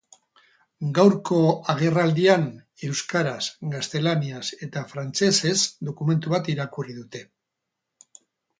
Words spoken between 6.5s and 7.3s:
irakurri dute.